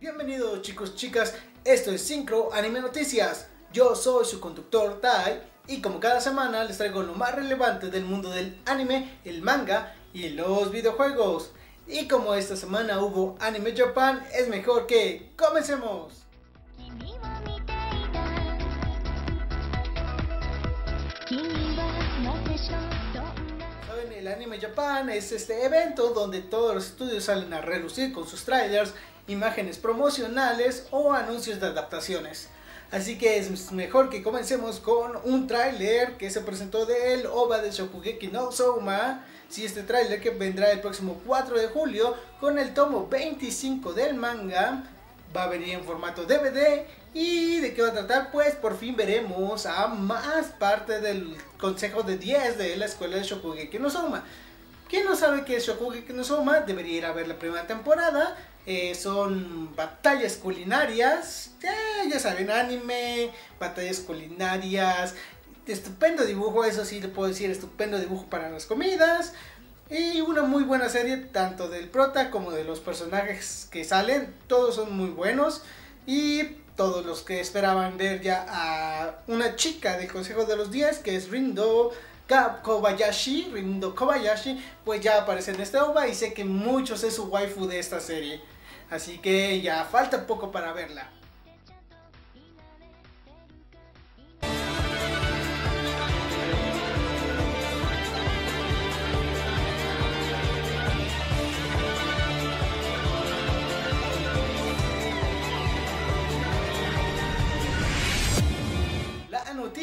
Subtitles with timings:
[0.00, 3.48] Bienvenidos chicos, chicas, esto es Synchro Anime Noticias.
[3.70, 8.06] Yo soy su conductor Tai y como cada semana les traigo lo más relevante del
[8.06, 11.52] mundo del anime, el manga y los videojuegos.
[11.86, 16.19] Y como esta semana hubo Anime Japan, es mejor que comencemos.
[24.20, 28.44] El Anime Japan es este evento donde todos los estudios salen a relucir con sus
[28.44, 28.92] trailers,
[29.28, 32.48] imágenes promocionales o anuncios de adaptaciones.
[32.90, 37.70] Así que es mejor que comencemos con un tráiler que se presentó del OVA de
[37.70, 39.24] Shokugeki no Souma.
[39.48, 44.16] Si este tráiler que vendrá el próximo 4 de julio con el tomo 25 del
[44.16, 44.84] manga
[45.34, 48.96] va a venir en formato DVD y de qué va a tratar pues por fin
[48.96, 54.24] veremos a más parte del consejo de 10 de la escuela de Shokugeki no Souma.
[54.88, 58.36] Quien no sabe qué es Shokugeki no Souma debería ir a ver la primera temporada
[58.66, 61.52] eh, son batallas culinarias,
[62.08, 65.14] ya saben, anime, batallas culinarias,
[65.66, 69.32] estupendo dibujo, eso sí le puedo decir, estupendo dibujo para las comidas.
[69.88, 74.76] Y una muy buena serie, tanto del prota como de los personajes que salen, todos
[74.76, 75.62] son muy buenos.
[76.06, 76.42] Y
[76.80, 81.14] todos los que esperaban ver ya a una chica del Consejo de los 10, que
[81.14, 81.92] es Rindo
[82.62, 87.24] Kobayashi, Rindo Kobayashi, pues ya aparece en este OVA y sé que muchos es su
[87.24, 88.40] waifu de esta serie.
[88.88, 91.10] Así que ya falta poco para verla.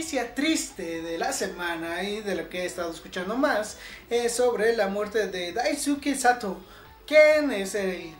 [0.07, 3.77] Noticia triste de la semana y de lo que he estado escuchando más
[4.09, 6.61] es sobre la muerte de Daisuke Sato,
[7.05, 8.13] quien es el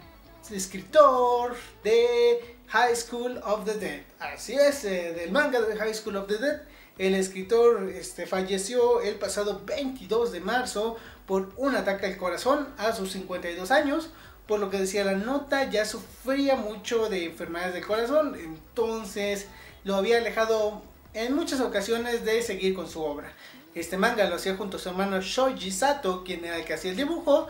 [0.52, 4.02] escritor de High School of the Dead.
[4.20, 6.62] Así es, eh, del manga de High School of the Dead.
[6.98, 12.92] El escritor este, falleció el pasado 22 de marzo por un ataque al corazón a
[12.92, 14.10] sus 52 años.
[14.45, 18.36] Por lo que decía la nota, ya sufría mucho de enfermedades del corazón.
[18.36, 19.48] Entonces
[19.86, 20.82] lo había alejado
[21.17, 23.33] en muchas ocasiones de seguir con su obra.
[23.73, 26.92] Este manga lo hacía junto a su hermano Shoji Sato, quien era el que hacía
[26.92, 27.48] el dibujo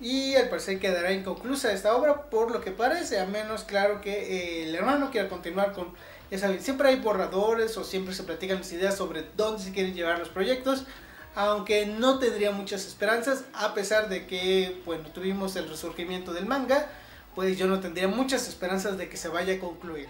[0.00, 4.10] y al parecer quedará inconclusa esta obra por lo que parece, a menos claro que
[4.10, 5.92] eh, el hermano quiera continuar con,
[6.28, 10.18] ya siempre hay borradores o siempre se platican las ideas sobre dónde se quieren llevar
[10.18, 10.84] los proyectos,
[11.36, 16.88] aunque no tendría muchas esperanzas, a pesar de que, bueno, tuvimos el resurgimiento del manga,
[17.36, 20.08] pues yo no tendría muchas esperanzas de que se vaya a concluir.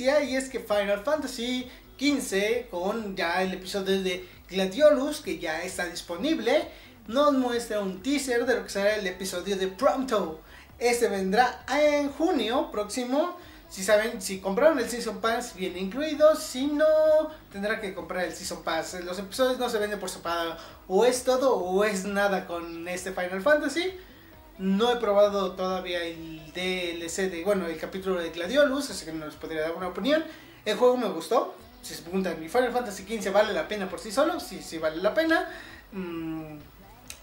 [0.00, 5.86] Y es que Final Fantasy XV con ya el episodio de Gladiolus que ya está
[5.86, 6.68] disponible
[7.08, 10.40] nos muestra un teaser de lo que será el episodio de Prompto.
[10.78, 13.36] Este vendrá en junio próximo.
[13.68, 16.36] Si saben, si compraron el Season Pass, viene incluido.
[16.36, 16.86] Si no,
[17.50, 18.98] tendrá que comprar el Season Pass.
[19.04, 20.56] Los episodios no se venden por separado.
[20.86, 23.98] O es todo o es nada con este Final Fantasy.
[24.58, 29.26] No he probado todavía el DLC de, bueno, el capítulo de Gladiolus, así que no
[29.26, 30.24] les podría dar una opinión.
[30.64, 31.54] El juego me gustó.
[31.82, 34.40] Si se preguntan, ¿mi Final Fantasy XV vale la pena por sí solo?
[34.40, 35.48] Sí, sí vale la pena.
[35.92, 36.56] Mm,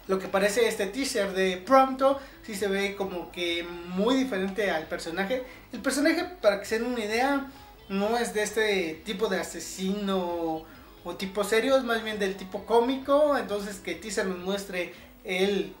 [0.08, 4.86] lo que parece este teaser de Prompto, sí se ve como que muy diferente al
[4.86, 5.44] personaje.
[5.72, 7.50] El personaje, para que se den una idea,
[7.90, 10.64] no es de este tipo de asesino
[11.04, 13.36] o tipo serio, es más bien del tipo cómico.
[13.36, 14.94] Entonces que teaser nos muestre
[15.24, 15.74] el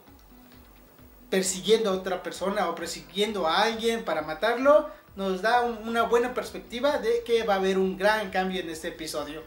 [1.30, 6.98] persiguiendo a otra persona o persiguiendo a alguien para matarlo, nos da una buena perspectiva
[6.98, 9.42] de que va a haber un gran cambio en este episodio.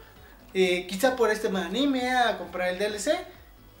[0.52, 3.12] Eh, quizá por este me anime a comprar el DLC,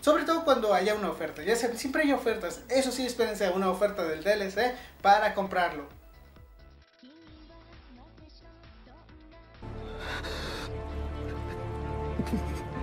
[0.00, 1.42] sobre todo cuando haya una oferta.
[1.42, 5.88] Ya siempre hay ofertas, eso sí, espérense una oferta del DLC para comprarlo.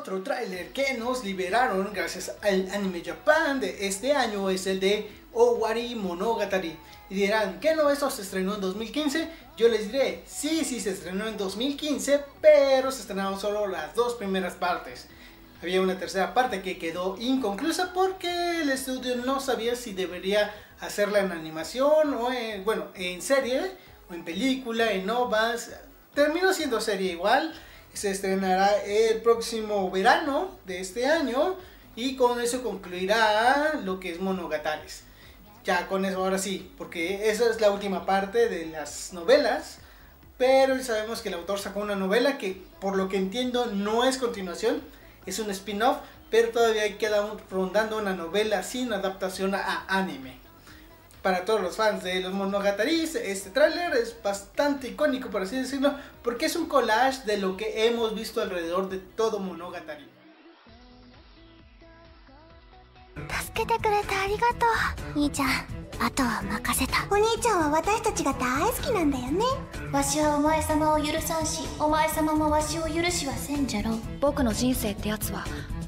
[0.00, 5.10] Otro tráiler que nos liberaron gracias al Anime Japan de este año es el de
[5.34, 6.74] Owari Monogatari.
[7.10, 9.28] Y dirán, ¿qué no eso se estrenó en 2015?
[9.58, 14.14] Yo les diré, sí, sí se estrenó en 2015, pero se estrenaron solo las dos
[14.14, 15.06] primeras partes.
[15.60, 20.50] había una tercera parte que quedó inconclusa porque el estudio no sabía si debería
[20.80, 23.72] hacerla en animación o en, bueno, en serie
[24.08, 25.72] o en película, en ovas.
[26.14, 27.52] Terminó siendo serie igual.
[27.92, 31.56] Se estrenará el próximo verano de este año
[31.96, 35.02] y con eso concluirá lo que es Monogatares.
[35.64, 39.78] Ya con eso ahora sí, porque esa es la última parte de las novelas.
[40.38, 44.16] Pero sabemos que el autor sacó una novela que por lo que entiendo no es
[44.16, 44.80] continuación,
[45.26, 45.98] es un spin-off,
[46.30, 50.39] pero todavía queda rondando una novela sin adaptación a anime.
[51.21, 55.95] Para todos los fans de los Monogataris, este tráiler es bastante icónico, por así decirlo,
[56.23, 60.15] porque es un collage de lo que hemos visto alrededor de todo Monogatari.
[63.15, 64.65] 助けてくれてありがと
[65.15, 65.47] う兄ちゃん
[65.99, 69.45] あとは任せたお兄ちゃんは私たちが大好きなんだよね
[69.93, 75.45] わしはお前様を許さんしお前様もわしを許しはせんじゃろ僕の人生ってやつは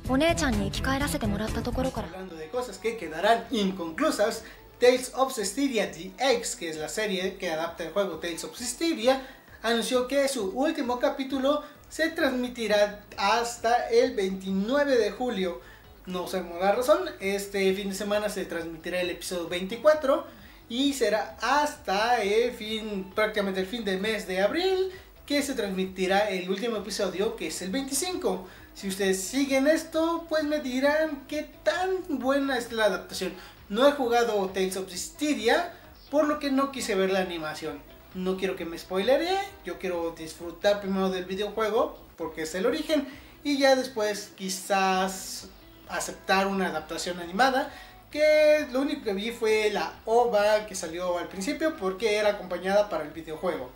[0.07, 4.43] お姉ちゃんに生き返らせてもらったところから Hablando de cosas que quedarán inconclusas,
[4.82, 9.24] Tales of Cestiria DX, que es la serie que adapta el juego Tales of Cestiria,
[9.62, 15.60] anunció que su último capítulo se transmitirá hasta el 29 de julio.
[16.06, 20.26] No sabemos la razón, este fin de semana se transmitirá el episodio 24
[20.68, 24.90] y será hasta el fin, prácticamente el fin del mes de abril,
[25.24, 28.48] que se transmitirá el último episodio, que es el 25.
[28.74, 33.32] Si ustedes siguen esto, pues me dirán qué tan buena es la adaptación.
[33.72, 35.72] No he jugado Tales of Styria,
[36.10, 37.80] por lo que no quise ver la animación.
[38.12, 43.08] No quiero que me spoileré, yo quiero disfrutar primero del videojuego, porque es el origen,
[43.42, 45.48] y ya después quizás
[45.88, 47.72] aceptar una adaptación animada.
[48.10, 52.90] Que lo único que vi fue la OVA que salió al principio, porque era acompañada
[52.90, 53.70] para el videojuego.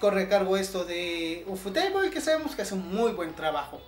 [0.00, 3.80] Corre a cargo esto de Ufotable, que sabemos que hace un muy buen trabajo.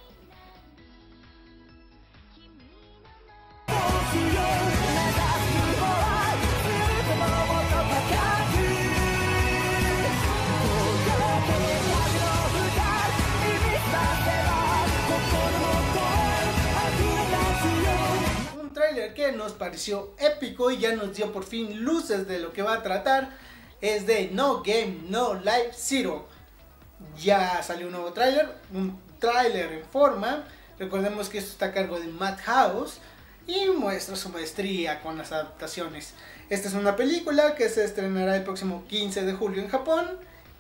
[19.15, 22.75] Que nos pareció épico y ya nos dio por fin luces de lo que va
[22.75, 23.31] a tratar
[23.81, 26.27] es de No Game No Life Zero.
[27.19, 30.45] Ya salió un nuevo tráiler, un tráiler en forma.
[30.79, 32.99] Recordemos que esto está a cargo de Madhouse
[33.47, 36.15] y muestra su maestría con las adaptaciones.
[36.49, 40.07] Esta es una película que se estrenará el próximo 15 de julio en Japón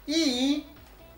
[0.06, 0.66] y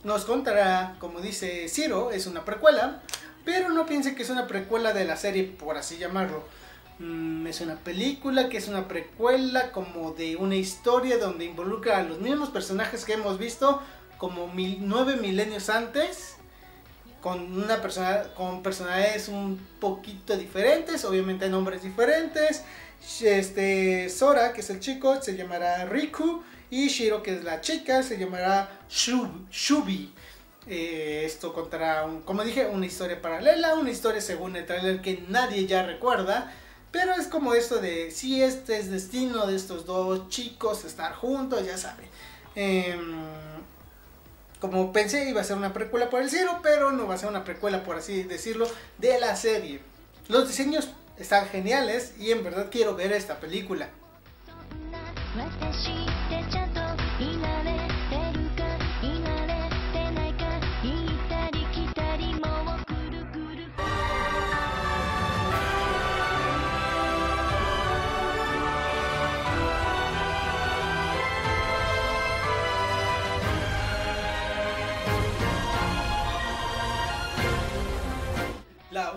[0.04, 3.00] nos contará, como dice Zero, es una precuela,
[3.44, 6.44] pero no piense que es una precuela de la serie, por así llamarlo.
[6.98, 12.02] Mm, es una película que es una precuela como de una historia donde involucra a
[12.04, 13.82] los mismos personajes que hemos visto
[14.16, 16.36] como mil, nueve milenios antes
[17.20, 22.62] con una persona con personajes un poquito diferentes obviamente nombres diferentes
[23.20, 28.04] este Sora que es el chico se llamará Riku y Shiro que es la chica
[28.04, 30.14] se llamará Shubi, Shubi.
[30.68, 35.66] Eh, esto contará como dije una historia paralela una historia según el trailer que nadie
[35.66, 36.52] ya recuerda
[36.94, 41.66] pero es como esto de si este es destino de estos dos chicos estar juntos,
[41.66, 42.06] ya saben.
[42.54, 43.16] Em,
[44.60, 47.28] como pensé iba a ser una precuela por el cielo, pero no va a ser
[47.28, 48.68] una precuela por así decirlo
[48.98, 49.80] de la serie.
[50.28, 50.88] Los diseños
[51.18, 53.88] están geniales y en verdad quiero ver esta película.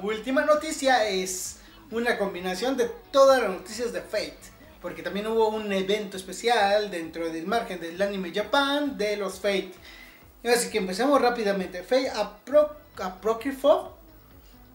[0.07, 1.57] Última noticia es
[1.91, 4.37] una combinación de todas las noticias de Fate.
[4.81, 9.73] Porque también hubo un evento especial dentro del margen del anime Japan de los Fate.
[10.43, 11.83] Así que empecemos rápidamente.
[11.83, 13.89] Fate Apro Apocrypha,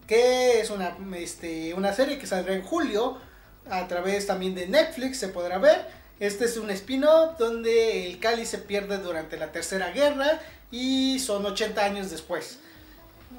[0.07, 3.17] que es una, este, una serie que saldrá en julio
[3.69, 5.87] a través también de Netflix, se podrá ver.
[6.19, 11.45] Este es un spin-off donde el Kali se pierde durante la Tercera Guerra y son
[11.45, 12.59] 80 años después.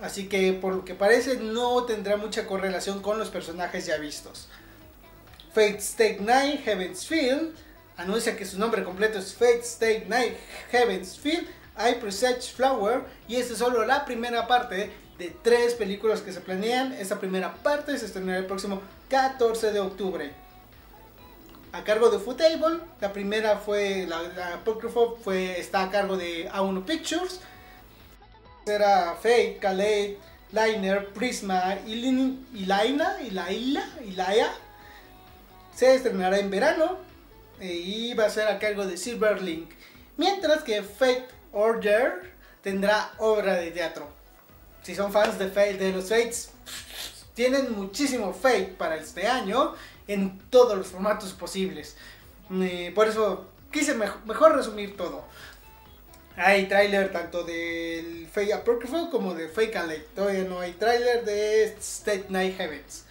[0.03, 4.49] Así que por lo que parece no tendrá mucha correlación con los personajes ya vistos.
[5.53, 7.55] Fate Stay Night Heaven's Field
[7.97, 10.35] anuncia que su nombre completo es Fate Stay Night
[10.71, 11.47] Heaven's Field
[11.79, 16.41] I Presage Flower y esta es solo la primera parte de tres películas que se
[16.41, 16.93] planean.
[16.93, 20.33] Esta primera parte se estrenará el próximo 14 de octubre.
[21.73, 26.49] A cargo de Footable, la primera fue la, la Apocrypha fue está a cargo de
[26.51, 27.41] A1 Pictures.
[28.65, 30.17] Será Fate, Kaleid,
[30.53, 34.53] Liner Prisma Ilin- Ilaina, Ilaila, Ilaya
[35.75, 36.99] se estrenará en verano
[37.61, 39.71] eh, y va a ser a cargo de Silverlink.
[40.17, 44.09] Mientras que Fate Order tendrá obra de teatro.
[44.83, 46.51] Si son fans de, Fate, de los Fates,
[47.35, 49.75] tienen muchísimo Fate para este año
[50.07, 51.97] en todos los formatos posibles.
[52.53, 55.25] Eh, por eso quise mej- mejor resumir todo.
[56.37, 60.09] Hay tráiler tanto del Fake Apocryphal como de Fake and Lake.
[60.15, 63.07] Todavía no hay tráiler de State Night Heavens.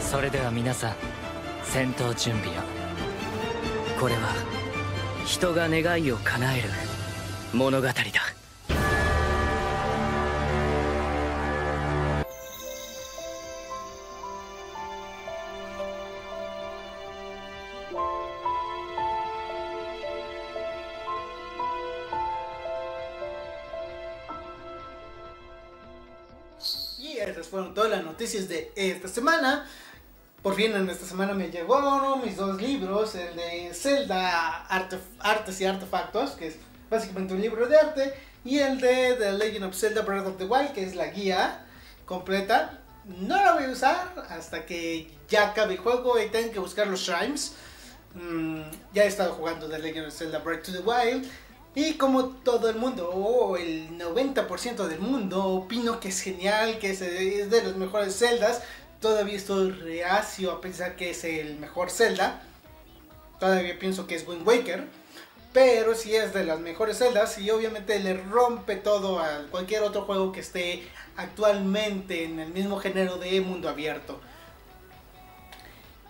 [0.00, 0.94] それでは皆さん
[1.62, 2.60] 戦闘準備を
[3.98, 4.34] これは
[5.24, 6.68] 人が願いを叶える
[7.54, 7.94] 物語だ
[27.52, 29.66] fueron todas las noticias de esta semana.
[30.42, 35.60] Por fin en esta semana me llegó mis dos libros, el de Zelda Arte- Artes
[35.60, 36.56] y Artefactos, que es
[36.88, 40.46] básicamente un libro de arte, y el de The Legend of Zelda Breath of the
[40.46, 41.66] Wild, que es la guía
[42.06, 42.80] completa.
[43.04, 46.86] No la voy a usar hasta que ya acabe el juego y tenga que buscar
[46.86, 47.52] los shrines.
[48.14, 48.62] Mm,
[48.94, 51.30] ya he estado jugando The Legend of Zelda Breath of the Wild.
[51.74, 56.90] Y como todo el mundo, o el 90% del mundo, opino que es genial, que
[56.90, 58.62] es, de los mejores Zeldas.
[59.00, 62.42] Todavía estoy reacio a pensar que es el mejor Zelda.
[63.40, 64.86] Todavía pienso que es Wind Waker.
[65.54, 70.02] Pero sí es de las mejores Zeldas y obviamente le rompe todo a cualquier otro
[70.02, 70.82] juego que esté
[71.16, 74.20] actualmente en el mismo género de mundo abierto.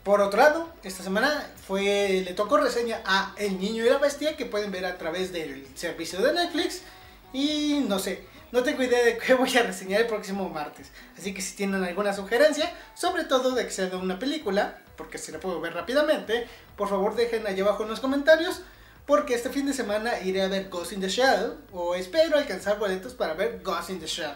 [0.03, 4.37] Por otro lado, esta semana fue le tocó reseña a El Niño y la Bestia
[4.37, 6.83] que pueden ver a través del servicio de Netflix
[7.33, 10.91] y no sé, no tengo idea de qué voy a reseñar el próximo martes.
[11.17, 15.19] Así que si tienen alguna sugerencia, sobre todo de que sea de una película, porque
[15.19, 18.63] se la puedo ver rápidamente, por favor dejen allá abajo en los comentarios.
[19.07, 22.79] Porque este fin de semana iré a ver Ghost in the Shell, o espero alcanzar
[22.79, 24.35] boletos para ver Ghost in the Shell.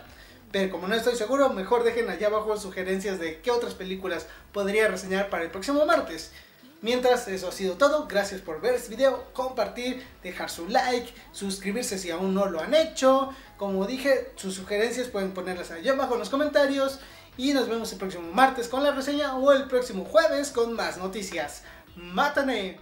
[0.56, 4.88] Pero como no estoy seguro, mejor dejen allá abajo sugerencias de qué otras películas podría
[4.88, 6.32] reseñar para el próximo martes.
[6.80, 8.06] Mientras, eso ha sido todo.
[8.06, 12.72] Gracias por ver este video, compartir, dejar su like, suscribirse si aún no lo han
[12.72, 13.34] hecho.
[13.58, 17.00] Como dije, sus sugerencias pueden ponerlas allá abajo en los comentarios.
[17.36, 20.96] Y nos vemos el próximo martes con la reseña o el próximo jueves con más
[20.96, 21.64] noticias.
[21.96, 22.78] ¡Mátane!